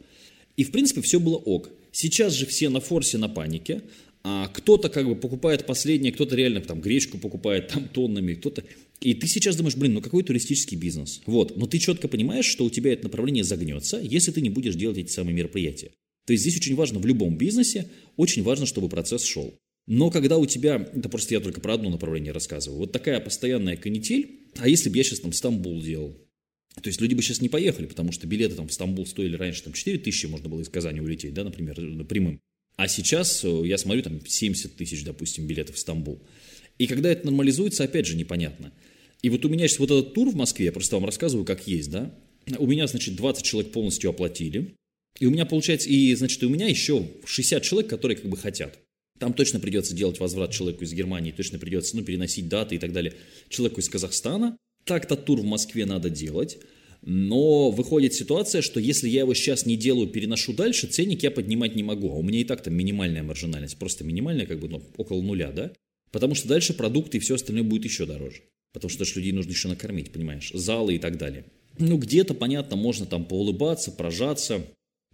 И, 0.56 0.64
в 0.64 0.72
принципе, 0.72 1.02
все 1.02 1.20
было 1.20 1.36
ок. 1.38 1.72
Сейчас 1.92 2.34
же 2.34 2.46
все 2.46 2.70
на 2.70 2.80
форсе, 2.80 3.18
на 3.18 3.28
панике, 3.28 3.82
а 4.24 4.48
кто-то 4.48 4.90
как 4.90 5.08
бы 5.08 5.16
покупает 5.16 5.66
последнее, 5.66 6.14
кто-то 6.14 6.36
реально 6.36 6.62
там 6.62 6.80
гречку 6.80 7.18
покупает 7.18 7.70
там 7.70 7.88
тоннами, 7.88 8.36
кто-то... 8.36 8.64
И 9.02 9.14
ты 9.14 9.28
сейчас 9.28 9.56
думаешь, 9.56 9.76
блин, 9.76 9.94
ну 9.94 10.02
какой 10.02 10.24
туристический 10.24 10.78
бизнес? 10.78 11.22
Вот, 11.26 11.58
но 11.58 11.68
ты 11.68 11.78
четко 11.78 12.08
понимаешь, 12.08 12.46
что 12.46 12.64
у 12.64 12.70
тебя 12.70 12.94
это 12.94 13.04
направление 13.04 13.44
загнется, 13.44 14.00
если 14.00 14.32
ты 14.32 14.42
не 14.42 14.50
будешь 14.50 14.76
делать 14.76 14.98
эти 14.98 15.12
самые 15.12 15.36
мероприятия. 15.36 15.92
То 16.26 16.34
есть 16.34 16.44
здесь 16.44 16.58
очень 16.58 16.76
важно 16.76 17.00
в 17.00 17.06
любом 17.06 17.38
бизнесе, 17.38 17.90
очень 18.16 18.44
важно, 18.44 18.66
чтобы 18.66 18.88
процесс 18.88 19.24
шел. 19.26 19.54
Но 19.88 20.10
когда 20.10 20.38
у 20.38 20.46
тебя, 20.46 20.76
это 20.76 21.10
просто 21.10 21.34
я 21.34 21.42
только 21.42 21.60
про 21.60 21.74
одно 21.74 21.90
направление 21.90 22.32
рассказываю, 22.32 22.80
вот 22.80 22.92
такая 22.94 23.20
постоянная 23.20 23.76
канитель, 23.76 24.40
а 24.56 24.70
если 24.70 24.90
бы 24.90 24.96
я 24.96 25.04
сейчас 25.04 25.20
там 25.20 25.34
Стамбул 25.34 25.82
делал, 25.82 26.18
то 26.82 26.88
есть 26.88 27.02
люди 27.02 27.14
бы 27.14 27.22
сейчас 27.22 27.42
не 27.42 27.50
поехали, 27.50 27.86
потому 27.86 28.12
что 28.12 28.26
билеты 28.26 28.56
там 28.56 28.68
в 28.70 28.74
Стамбул 28.74 29.06
стоили 29.06 29.36
раньше 29.36 29.64
там 29.64 29.74
4 29.74 29.98
тысячи, 30.00 30.26
можно 30.26 30.48
было 30.48 30.62
из 30.62 30.70
Казани 30.70 31.02
улететь, 31.02 31.34
да, 31.34 31.44
например, 31.44 31.76
прямым. 32.06 32.40
А 32.76 32.88
сейчас 32.88 33.44
э, 33.44 33.62
я 33.66 33.78
смотрю 33.78 34.02
там 34.02 34.26
70 34.26 34.76
тысяч, 34.76 35.04
допустим, 35.04 35.46
билетов 35.46 35.76
в 35.76 35.80
Стамбул. 35.80 36.24
И 36.78 36.88
когда 36.88 37.12
это 37.12 37.26
нормализуется, 37.26 37.84
опять 37.84 38.08
же 38.08 38.16
непонятно. 38.16 38.72
И 39.22 39.30
вот 39.30 39.46
у 39.46 39.50
меня 39.50 39.68
сейчас 39.68 39.80
вот 39.80 39.92
этот 39.92 40.14
тур 40.14 40.30
в 40.30 40.36
Москве, 40.36 40.66
я 40.66 40.72
просто 40.72 40.96
вам 40.96 41.06
рассказываю, 41.06 41.46
как 41.46 41.68
есть, 41.68 41.90
да. 41.90 42.14
У 42.58 42.68
меня, 42.68 42.88
значит, 42.88 43.16
20 43.16 43.44
человек 43.44 43.72
полностью 43.72 44.10
оплатили. 44.10 44.76
И 45.20 45.26
у 45.26 45.32
меня 45.32 45.46
получается, 45.46 45.90
и, 45.90 46.14
значит, 46.16 46.44
у 46.44 46.50
меня 46.50 46.68
еще 46.68 47.08
60 47.26 47.64
человек, 47.64 47.90
которые 47.90 48.18
как 48.18 48.30
бы 48.30 48.36
хотят. 48.36 48.80
Там 49.20 49.34
точно 49.34 49.60
придется 49.60 49.96
делать 49.96 50.20
возврат 50.20 50.52
человеку 50.52 50.84
из 50.84 50.94
Германии, 50.94 51.32
точно 51.32 51.60
придется, 51.60 51.96
ну, 51.96 52.04
переносить 52.04 52.50
даты 52.50 52.76
и 52.76 52.80
так 52.80 52.92
далее. 52.92 53.14
Человеку 53.48 53.80
из 53.80 53.88
Казахстана. 53.88 54.58
Так-то 54.84 55.16
тур 55.16 55.40
в 55.40 55.46
Москве 55.46 55.86
надо 55.86 56.10
делать. 56.10 56.58
Но 57.02 57.70
выходит 57.70 58.14
ситуация, 58.14 58.62
что 58.62 58.80
если 58.80 59.08
я 59.08 59.22
его 59.22 59.34
сейчас 59.34 59.66
не 59.66 59.76
делаю, 59.76 60.08
переношу 60.08 60.54
дальше, 60.54 60.88
ценник 60.88 61.24
я 61.24 61.32
поднимать 61.32 61.76
не 61.76 61.84
могу. 61.84 62.10
А 62.10 62.16
у 62.16 62.24
меня 62.24 62.40
и 62.40 62.44
так 62.44 62.64
там 62.64 62.74
минимальная 62.74 63.24
маржинальность, 63.24 63.78
просто 63.78 64.04
минимальная, 64.04 64.46
как 64.46 64.60
бы 64.60 64.70
ну, 64.70 64.82
около 64.98 65.22
нуля, 65.22 65.52
да? 65.52 65.72
Потому 66.14 66.36
что 66.36 66.48
дальше 66.48 66.74
продукты 66.74 67.18
и 67.18 67.20
все 67.20 67.36
остальное 67.36 67.64
будет 67.64 67.86
еще 67.86 68.06
дороже. 68.06 68.44
Потому 68.72 68.90
что 68.90 69.00
даже 69.00 69.16
людей 69.16 69.32
нужно 69.34 69.52
еще 69.52 69.68
накормить, 69.68 70.12
понимаешь? 70.12 70.52
Залы 70.54 70.96
и 70.96 71.00
так 71.00 71.18
далее. 71.18 71.46
Ну, 71.80 71.98
где-то, 71.98 72.36
понятно, 72.36 72.76
можно 72.78 73.08
там 73.08 73.26
поулыбаться, 73.26 73.92
прожаться, 73.92 74.62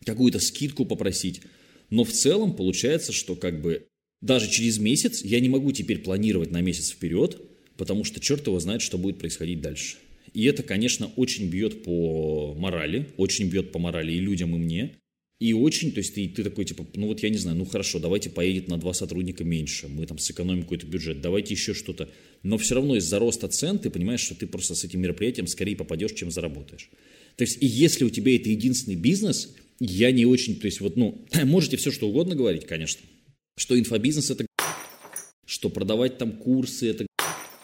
какую-то 0.06 0.40
скидку 0.40 0.86
попросить. 0.86 1.42
Но 1.90 2.04
в 2.04 2.12
целом 2.12 2.54
получается, 2.54 3.14
что 3.14 3.36
как 3.36 3.62
бы 3.62 3.88
даже 4.22 4.50
через 4.50 4.78
месяц 4.78 5.24
я 5.24 5.40
не 5.40 5.48
могу 5.48 5.72
теперь 5.72 6.00
планировать 6.00 6.52
на 6.52 6.60
месяц 6.60 6.92
вперед, 6.92 7.42
потому 7.78 8.04
что 8.04 8.20
черт 8.20 8.46
его 8.46 8.60
знает, 8.60 8.82
что 8.82 8.98
будет 8.98 9.20
происходить 9.20 9.62
дальше. 9.62 9.98
И 10.34 10.44
это, 10.46 10.64
конечно, 10.64 11.10
очень 11.16 11.50
бьет 11.50 11.84
по 11.84 12.54
морали, 12.56 13.08
очень 13.16 13.50
бьет 13.50 13.72
по 13.72 13.80
морали 13.80 14.12
и 14.12 14.20
людям, 14.20 14.54
и 14.54 14.60
мне. 14.60 14.98
И 15.40 15.54
очень, 15.54 15.94
то 15.94 16.00
есть 16.00 16.14
ты, 16.16 16.28
ты 16.28 16.44
такой, 16.44 16.66
типа, 16.66 16.86
ну 16.96 17.08
вот 17.08 17.24
я 17.24 17.30
не 17.30 17.38
знаю, 17.38 17.58
ну 17.58 17.64
хорошо, 17.64 18.00
давайте 18.00 18.30
поедет 18.30 18.68
на 18.68 18.78
два 18.78 18.94
сотрудника 18.94 19.46
меньше, 19.46 19.88
мы 19.88 20.06
там 20.06 20.18
сэкономим 20.18 20.64
какой-то 20.64 20.86
бюджет, 20.86 21.22
давайте 21.22 21.54
еще 21.54 21.74
что-то. 21.74 22.10
Но 22.44 22.58
все 22.58 22.76
равно 22.76 22.98
из-за 22.98 23.20
роста 23.20 23.48
цен 23.48 23.80
ты 23.80 23.90
понимаешь, 23.90 24.20
что 24.20 24.36
ты 24.36 24.48
просто 24.48 24.76
с 24.76 24.84
этим 24.84 25.00
мероприятием 25.00 25.48
скорее 25.48 25.78
попадешь, 25.78 26.12
чем 26.12 26.30
заработаешь. 26.30 26.90
То 27.38 27.44
есть 27.44 27.64
и 27.64 27.66
если 27.66 28.04
у 28.04 28.10
тебя 28.10 28.36
это 28.36 28.50
единственный 28.50 28.98
бизнес, 28.98 29.56
я 29.80 30.12
не 30.12 30.26
очень, 30.26 30.60
то 30.60 30.66
есть 30.66 30.82
вот, 30.82 30.98
ну, 30.98 31.26
можете 31.46 31.78
все 31.78 31.92
что 31.92 32.10
угодно 32.10 32.36
говорить, 32.36 32.66
конечно, 32.66 33.02
что 33.56 33.80
инфобизнес 33.80 34.30
это 34.30 34.46
что 35.46 35.70
продавать 35.70 36.18
там 36.18 36.34
курсы, 36.34 36.90
это 36.90 37.08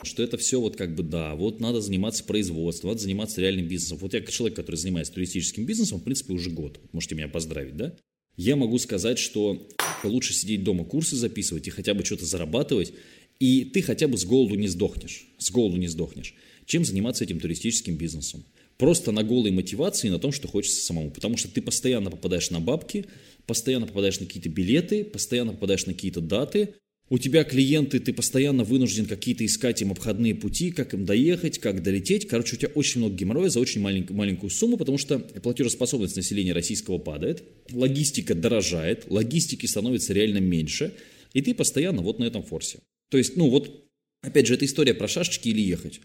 что 0.06 0.24
это 0.24 0.38
все 0.38 0.60
вот 0.60 0.76
как 0.76 0.96
бы 0.96 1.04
да, 1.04 1.36
вот 1.36 1.60
надо 1.60 1.82
заниматься 1.82 2.24
производством, 2.24 2.90
надо 2.90 3.02
заниматься 3.02 3.42
реальным 3.42 3.68
бизнесом. 3.68 3.98
Вот 3.98 4.14
я 4.14 4.22
как 4.22 4.32
человек, 4.32 4.56
который 4.56 4.76
занимается 4.76 5.14
туристическим 5.14 5.66
бизнесом, 5.66 6.00
в 6.00 6.04
принципе, 6.04 6.34
уже 6.34 6.50
год, 6.50 6.80
можете 6.92 7.16
меня 7.16 7.28
поздравить, 7.28 7.76
да? 7.76 7.96
Я 8.38 8.56
могу 8.56 8.78
сказать, 8.80 9.18
что 9.18 9.68
лучше 10.04 10.34
сидеть 10.34 10.64
дома, 10.64 10.84
курсы 10.84 11.16
записывать 11.16 11.68
и 11.68 11.72
хотя 11.72 11.94
бы 11.94 12.04
что-то 12.04 12.26
зарабатывать, 12.26 12.94
и 13.40 13.66
ты 13.66 13.82
хотя 13.82 14.08
бы 14.08 14.18
с 14.18 14.26
голоду 14.26 14.56
не 14.56 14.68
сдохнешь, 14.68 15.28
с 15.38 15.52
голоду 15.52 15.78
не 15.78 15.88
сдохнешь, 15.88 16.36
чем 16.66 16.86
заниматься 16.86 17.24
этим 17.24 17.40
туристическим 17.40 17.96
бизнесом. 17.96 18.46
Просто 18.78 19.14
на 19.14 19.24
голой 19.24 19.52
мотивации, 19.52 20.10
на 20.10 20.20
том, 20.20 20.34
что 20.34 20.50
хочется 20.50 20.86
самому. 20.86 21.10
Потому 21.10 21.38
что 21.38 21.48
ты 21.48 21.62
постоянно 21.62 22.12
попадаешь 22.12 22.50
на 22.52 22.60
бабки, 22.60 23.06
постоянно 23.46 23.88
попадаешь 23.88 24.20
на 24.20 24.26
какие-то 24.26 24.50
билеты, 24.50 25.06
постоянно 25.06 25.54
попадаешь 25.54 25.86
на 25.86 25.94
какие-то 25.94 26.20
даты, 26.20 26.76
У 27.08 27.20
тебя 27.20 27.44
клиенты, 27.44 28.00
ты 28.00 28.14
постоянно 28.14 28.64
вынужден 28.64 29.06
какие-то 29.06 29.46
искать 29.46 29.80
им 29.84 29.92
обходные 29.92 30.34
пути, 30.34 30.72
как 30.72 30.96
им 30.96 31.06
доехать, 31.06 31.60
как 31.60 31.84
долететь. 31.84 32.28
Короче, 32.28 32.56
у 32.56 32.60
тебя 32.60 32.72
очень 32.74 33.00
много 33.00 33.16
геморроя 33.16 33.50
за 33.50 33.60
очень 33.60 33.80
маленькую, 33.80 34.18
маленькую 34.18 34.50
сумму, 34.50 34.76
потому 34.76 34.98
что 34.98 35.20
платежеспособность 35.20 36.16
населения 36.16 36.54
российского 36.54 36.98
падает, 36.98 37.44
логистика 37.72 38.34
дорожает, 38.34 39.06
логистики 39.08 39.68
становится 39.68 40.14
реально 40.14 40.40
меньше, 40.40 40.96
и 41.34 41.44
ты 41.44 41.54
постоянно 41.54 42.02
вот 42.02 42.18
на 42.18 42.24
этом 42.24 42.42
форсе. 42.42 42.80
То 43.12 43.20
есть, 43.20 43.38
ну 43.38 43.50
вот, 43.50 43.88
опять 44.22 44.48
же, 44.48 44.56
это 44.56 44.66
история 44.66 44.96
про 44.96 45.08
шашечки 45.08 45.50
или 45.50 45.62
ехать. 45.62 46.02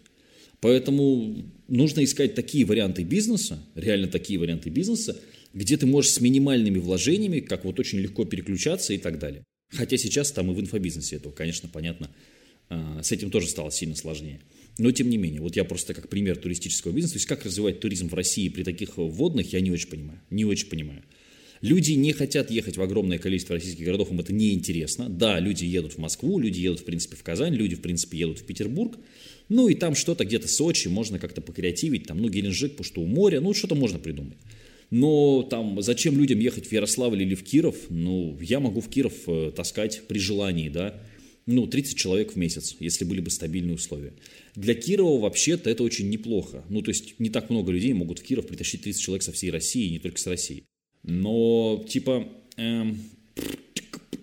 Поэтому 0.59 1.35
нужно 1.67 2.03
искать 2.03 2.35
такие 2.35 2.63
варианты 2.63 3.01
бизнеса, 3.03 3.59
реально 3.73 4.07
такие 4.07 4.37
варианты 4.37 4.69
бизнеса, 4.69 5.19
где 5.55 5.77
ты 5.77 5.87
можешь 5.87 6.11
с 6.11 6.21
минимальными 6.21 6.77
вложениями, 6.77 7.39
как 7.39 7.65
вот 7.65 7.79
очень 7.79 7.97
легко 7.97 8.23
переключаться 8.25 8.93
и 8.93 8.99
так 8.99 9.17
далее. 9.17 9.43
Хотя 9.71 9.97
сейчас 9.97 10.31
там 10.31 10.51
и 10.51 10.53
в 10.53 10.59
инфобизнесе 10.59 11.15
этого, 11.15 11.31
конечно, 11.31 11.69
понятно, 11.69 12.09
а, 12.69 13.01
с 13.03 13.11
этим 13.11 13.31
тоже 13.31 13.47
стало 13.47 13.71
сильно 13.71 13.95
сложнее. 13.95 14.41
Но 14.77 14.91
тем 14.91 15.09
не 15.09 15.17
менее, 15.17 15.41
вот 15.41 15.55
я 15.55 15.63
просто 15.63 15.93
как 15.93 16.09
пример 16.09 16.37
туристического 16.37 16.91
бизнеса, 16.91 17.13
то 17.13 17.17
есть 17.17 17.27
как 17.27 17.45
развивать 17.45 17.79
туризм 17.79 18.07
в 18.07 18.13
России 18.13 18.49
при 18.49 18.63
таких 18.63 18.97
вводных, 18.97 19.51
я 19.53 19.59
не 19.59 19.71
очень 19.71 19.89
понимаю. 19.89 20.21
Не 20.29 20.45
очень 20.45 20.67
понимаю. 20.67 21.03
Люди 21.61 21.91
не 21.91 22.11
хотят 22.11 22.49
ехать 22.49 22.77
в 22.77 22.81
огромное 22.81 23.19
количество 23.19 23.55
российских 23.55 23.85
городов, 23.85 24.09
им 24.11 24.19
это 24.19 24.33
неинтересно. 24.33 25.09
Да, 25.09 25.39
люди 25.39 25.63
едут 25.63 25.93
в 25.93 25.97
Москву, 25.99 26.39
люди 26.39 26.59
едут, 26.59 26.79
в 26.79 26.85
принципе, 26.85 27.15
в 27.15 27.23
Казань, 27.23 27.53
люди, 27.53 27.75
в 27.75 27.81
принципе, 27.81 28.17
едут 28.17 28.39
в 28.39 28.45
Петербург. 28.45 28.97
Ну 29.47 29.67
и 29.67 29.75
там 29.75 29.93
что-то 29.93 30.25
где-то 30.25 30.47
Сочи, 30.47 30.87
можно 30.87 31.19
как-то 31.19 31.41
покреативить, 31.41 32.07
там, 32.07 32.17
ну, 32.19 32.29
Геленджик, 32.29 32.71
потому 32.71 32.85
что 32.85 33.01
у 33.01 33.05
моря, 33.05 33.41
ну, 33.41 33.53
что-то 33.53 33.75
можно 33.75 33.99
придумать. 33.99 34.37
Но 34.91 35.43
там, 35.43 35.81
зачем 35.81 36.17
людям 36.17 36.39
ехать 36.39 36.67
в 36.67 36.71
Ярославль 36.71 37.21
или 37.23 37.33
в 37.33 37.43
Киров? 37.43 37.75
Ну, 37.89 38.37
я 38.41 38.59
могу 38.59 38.81
в 38.81 38.89
Киров 38.89 39.13
э, 39.27 39.51
таскать 39.55 40.03
при 40.07 40.19
желании, 40.19 40.67
да, 40.67 41.01
ну, 41.45 41.65
30 41.65 41.97
человек 41.97 42.33
в 42.33 42.35
месяц, 42.35 42.75
если 42.79 43.05
были 43.05 43.21
бы 43.21 43.29
стабильные 43.29 43.75
условия. 43.75 44.13
Для 44.55 44.75
Кирова 44.75 45.21
вообще-то 45.21 45.69
это 45.69 45.83
очень 45.83 46.09
неплохо. 46.09 46.63
Ну, 46.69 46.81
то 46.81 46.89
есть 46.89 47.19
не 47.19 47.29
так 47.29 47.49
много 47.49 47.71
людей 47.71 47.93
могут 47.93 48.19
в 48.19 48.23
Киров 48.23 48.47
притащить 48.47 48.83
30 48.83 49.01
человек 49.01 49.23
со 49.23 49.31
всей 49.31 49.49
России, 49.49 49.89
не 49.89 49.99
только 49.99 50.19
с 50.19 50.27
России. 50.27 50.65
Но, 51.03 51.83
типа, 51.87 52.27
эм, 52.57 52.99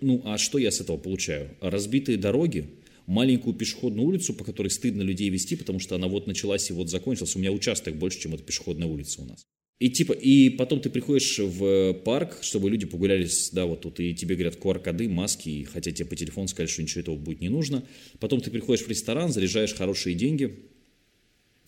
ну, 0.01 0.21
а 0.23 0.37
что 0.37 0.59
я 0.59 0.71
с 0.71 0.79
этого 0.79 0.97
получаю? 0.97 1.49
Разбитые 1.61 2.17
дороги, 2.17 2.69
маленькую 3.05 3.53
пешеходную 3.55 4.07
улицу, 4.07 4.33
по 4.33 4.43
которой 4.43 4.69
стыдно 4.69 5.01
людей 5.01 5.29
вести, 5.29 5.55
потому 5.55 5.79
что 5.79 5.95
она 5.95 6.07
вот 6.07 6.27
началась 6.27 6.69
и 6.69 6.73
вот 6.73 6.89
закончилась. 6.89 7.35
У 7.35 7.39
меня 7.39 7.51
участок 7.51 7.97
больше, 7.97 8.19
чем 8.19 8.35
эта 8.35 8.43
пешеходная 8.43 8.87
улица 8.87 9.21
у 9.21 9.25
нас. 9.25 9.45
И 9.79 9.89
типа, 9.89 10.11
и 10.11 10.49
потом 10.49 10.81
ты 10.81 10.89
приходишь 10.89 11.39
в 11.39 11.93
парк, 12.03 12.39
чтобы 12.41 12.69
люди 12.69 12.85
погулялись, 12.85 13.49
да, 13.53 13.65
вот 13.65 13.79
тут, 13.81 14.01
и 14.01 14.13
тебе 14.13 14.35
говорят 14.35 14.57
QR-коды, 14.57 15.07
маски, 15.07 15.65
хотя 15.71 15.91
тебе 15.91 16.05
по 16.05 16.17
телефону 16.17 16.49
сказали, 16.49 16.69
что 16.69 16.81
ничего 16.81 16.99
этого 16.99 17.15
будет 17.15 17.39
не 17.39 17.47
нужно. 17.47 17.85
Потом 18.19 18.41
ты 18.41 18.51
приходишь 18.51 18.85
в 18.85 18.89
ресторан, 18.89 19.31
заряжаешь 19.31 19.73
хорошие 19.73 20.15
деньги, 20.15 20.53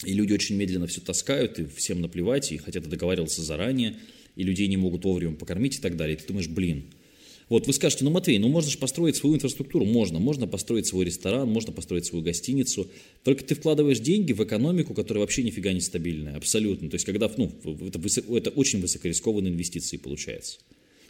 и 0.04 0.14
люди 0.14 0.34
очень 0.34 0.58
медленно 0.58 0.88
все 0.88 1.00
таскают, 1.00 1.58
и 1.60 1.66
всем 1.66 2.02
наплевать, 2.02 2.52
и 2.52 2.58
хотя 2.58 2.82
ты 2.82 2.90
договаривался 2.90 3.44
заранее, 3.44 3.96
и 4.36 4.44
людей 4.44 4.68
не 4.68 4.78
могут 4.78 5.06
вовремя 5.06 5.36
покормить 5.36 5.78
и 5.78 5.80
так 5.80 5.96
далее. 5.96 6.18
И 6.18 6.20
ты 6.20 6.28
думаешь, 6.28 6.50
блин, 6.50 6.84
вот 7.52 7.68
вы 7.68 7.74
скажете, 7.74 8.06
ну, 8.06 8.12
Матвей, 8.12 8.38
ну 8.40 8.48
можно 8.48 8.72
же 8.72 8.78
построить 8.78 9.18
свою 9.18 9.36
инфраструктуру. 9.36 9.84
Можно. 9.84 10.20
Можно 10.20 10.48
построить 10.48 10.88
свой 10.88 11.04
ресторан, 11.04 11.50
можно 11.50 11.74
построить 11.74 12.06
свою 12.06 12.24
гостиницу. 12.24 12.90
Только 13.24 13.44
ты 13.44 13.56
вкладываешь 13.56 14.00
деньги 14.00 14.32
в 14.32 14.42
экономику, 14.42 14.94
которая 14.94 15.20
вообще 15.22 15.44
нифига 15.44 15.74
не 15.74 15.82
стабильная. 15.82 16.38
Абсолютно. 16.38 16.90
То 16.90 16.96
есть, 16.96 17.06
когда, 17.06 17.30
ну, 17.36 17.52
это, 17.86 18.00
это 18.38 18.50
очень 18.52 18.80
высокорискованные 18.80 19.52
инвестиции 19.52 19.98
получается. 19.98 20.60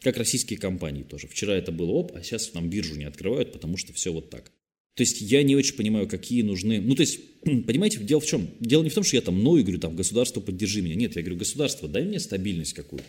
Как 0.01 0.17
российские 0.17 0.57
компании 0.57 1.03
тоже. 1.03 1.27
Вчера 1.27 1.53
это 1.53 1.71
было 1.71 1.91
оп, 1.91 2.13
а 2.15 2.23
сейчас 2.23 2.55
нам 2.55 2.71
биржу 2.71 2.95
не 2.95 3.05
открывают, 3.05 3.51
потому 3.51 3.77
что 3.77 3.93
все 3.93 4.11
вот 4.11 4.31
так. 4.31 4.51
То 4.95 5.03
есть 5.03 5.21
я 5.21 5.43
не 5.43 5.55
очень 5.55 5.75
понимаю, 5.75 6.07
какие 6.07 6.41
нужны... 6.41 6.81
Ну, 6.81 6.95
то 6.95 7.01
есть, 7.01 7.19
понимаете, 7.43 7.99
дело 7.99 8.19
в 8.19 8.25
чем? 8.25 8.49
Дело 8.59 8.81
не 8.81 8.89
в 8.89 8.95
том, 8.95 9.03
что 9.03 9.15
я 9.15 9.21
там 9.21 9.43
ною 9.43 9.61
говорю, 9.63 9.79
там, 9.79 9.95
государство, 9.95 10.41
поддержи 10.41 10.81
меня. 10.81 10.95
Нет, 10.95 11.15
я 11.15 11.21
говорю, 11.21 11.37
государство, 11.37 11.87
дай 11.87 12.03
мне 12.03 12.19
стабильность 12.19 12.73
какую-то. 12.73 13.05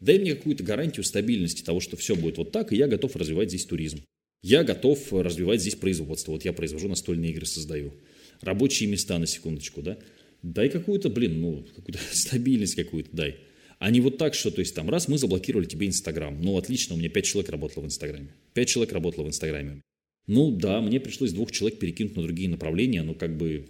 Дай 0.00 0.18
мне 0.18 0.34
какую-то 0.34 0.64
гарантию 0.64 1.04
стабильности 1.04 1.62
того, 1.62 1.80
что 1.80 1.96
все 1.96 2.16
будет 2.16 2.38
вот 2.38 2.52
так, 2.52 2.72
и 2.72 2.76
я 2.76 2.88
готов 2.88 3.16
развивать 3.16 3.50
здесь 3.50 3.66
туризм. 3.66 4.02
Я 4.42 4.64
готов 4.64 5.12
развивать 5.12 5.60
здесь 5.60 5.74
производство. 5.74 6.32
Вот 6.32 6.44
я 6.44 6.52
произвожу 6.54 6.88
настольные 6.88 7.30
игры, 7.32 7.44
создаю. 7.44 7.92
Рабочие 8.40 8.88
места, 8.88 9.18
на 9.18 9.26
секундочку, 9.26 9.82
да. 9.82 9.98
Дай 10.42 10.70
какую-то, 10.70 11.10
блин, 11.10 11.40
ну, 11.40 11.66
какую-то 11.76 12.00
стабильность 12.12 12.74
какую-то 12.74 13.10
дай. 13.12 13.36
А 13.78 13.90
не 13.90 14.00
вот 14.00 14.18
так, 14.18 14.34
что, 14.34 14.50
то 14.50 14.60
есть, 14.60 14.74
там, 14.74 14.88
раз 14.88 15.08
мы 15.08 15.18
заблокировали 15.18 15.66
тебе 15.66 15.86
Инстаграм. 15.86 16.40
Ну, 16.40 16.56
отлично, 16.56 16.94
у 16.94 16.98
меня 16.98 17.10
пять 17.10 17.26
человек 17.26 17.50
работало 17.50 17.84
в 17.84 17.86
Инстаграме. 17.86 18.28
Пять 18.54 18.68
человек 18.68 18.92
работало 18.92 19.24
в 19.24 19.28
Инстаграме. 19.28 19.82
Ну, 20.26 20.50
да, 20.50 20.80
мне 20.80 21.00
пришлось 21.00 21.32
двух 21.32 21.50
человек 21.50 21.78
перекинуть 21.78 22.16
на 22.16 22.22
другие 22.22 22.48
направления, 22.48 23.02
но 23.02 23.14
как 23.14 23.36
бы 23.36 23.68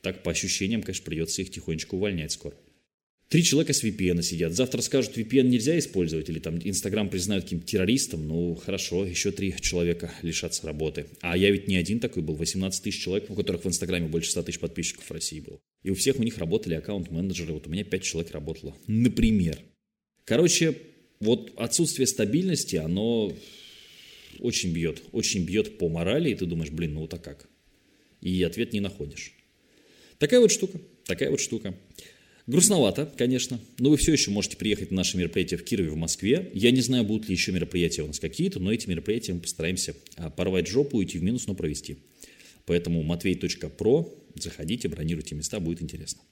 так 0.00 0.22
по 0.22 0.32
ощущениям, 0.32 0.82
конечно, 0.82 1.04
придется 1.04 1.42
их 1.42 1.50
тихонечко 1.50 1.94
увольнять 1.94 2.32
скоро. 2.32 2.56
Три 3.32 3.42
человека 3.42 3.72
с 3.72 3.82
VPN 3.82 4.20
сидят. 4.20 4.52
Завтра 4.52 4.82
скажут, 4.82 5.16
VPN 5.16 5.44
нельзя 5.44 5.78
использовать, 5.78 6.28
или 6.28 6.38
там 6.38 6.58
Инстаграм 6.62 7.08
признают 7.08 7.44
каким-то 7.44 7.66
террористом. 7.66 8.28
Ну, 8.28 8.54
хорошо, 8.56 9.06
еще 9.06 9.30
три 9.32 9.54
человека 9.58 10.12
лишатся 10.20 10.66
работы. 10.66 11.06
А 11.22 11.34
я 11.34 11.50
ведь 11.50 11.66
не 11.66 11.76
один 11.76 11.98
такой 11.98 12.22
был. 12.22 12.34
18 12.34 12.82
тысяч 12.82 13.02
человек, 13.02 13.30
у 13.30 13.34
которых 13.34 13.64
в 13.64 13.66
Инстаграме 13.66 14.06
больше 14.06 14.32
100 14.32 14.42
тысяч 14.42 14.58
подписчиков 14.58 15.06
в 15.06 15.10
России 15.10 15.40
было. 15.40 15.58
И 15.82 15.88
у 15.88 15.94
всех 15.94 16.18
у 16.18 16.22
них 16.22 16.36
работали 16.36 16.74
аккаунт-менеджеры. 16.74 17.54
Вот 17.54 17.66
у 17.66 17.70
меня 17.70 17.84
5 17.84 18.02
человек 18.02 18.32
работало. 18.32 18.76
Например. 18.86 19.58
Короче, 20.26 20.76
вот 21.18 21.54
отсутствие 21.56 22.06
стабильности, 22.06 22.76
оно 22.76 23.34
очень 24.40 24.74
бьет. 24.74 25.04
Очень 25.12 25.46
бьет 25.46 25.78
по 25.78 25.88
морали, 25.88 26.28
и 26.28 26.34
ты 26.34 26.44
думаешь, 26.44 26.70
блин, 26.70 26.92
ну 26.92 27.00
вот 27.00 27.14
а 27.14 27.18
как? 27.18 27.48
И 28.20 28.42
ответ 28.42 28.74
не 28.74 28.80
находишь. 28.80 29.32
Такая 30.18 30.40
вот 30.40 30.50
штука. 30.50 30.78
Такая 31.06 31.30
вот 31.30 31.40
штука. 31.40 31.74
Грустновато, 32.46 33.12
конечно, 33.16 33.60
но 33.78 33.90
вы 33.90 33.96
все 33.96 34.12
еще 34.12 34.30
можете 34.32 34.56
приехать 34.56 34.90
на 34.90 34.98
наши 34.98 35.16
мероприятия 35.16 35.56
в 35.56 35.64
Кирове, 35.64 35.90
в 35.90 35.96
Москве. 35.96 36.50
Я 36.54 36.72
не 36.72 36.80
знаю, 36.80 37.04
будут 37.04 37.28
ли 37.28 37.34
еще 37.34 37.52
мероприятия 37.52 38.02
у 38.02 38.08
нас 38.08 38.18
какие-то, 38.18 38.58
но 38.58 38.72
эти 38.72 38.88
мероприятия 38.88 39.32
мы 39.32 39.40
постараемся 39.40 39.94
а, 40.16 40.28
порвать 40.28 40.66
жопу, 40.66 41.02
идти 41.02 41.18
в 41.18 41.22
минус, 41.22 41.46
но 41.46 41.54
провести. 41.54 41.98
Поэтому 42.66 43.02
matvey.pro, 43.04 44.12
заходите, 44.34 44.88
бронируйте 44.88 45.34
места, 45.36 45.60
будет 45.60 45.82
интересно. 45.82 46.22